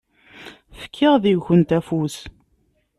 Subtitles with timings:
[0.79, 2.17] Fkiɣ deg-kent afus.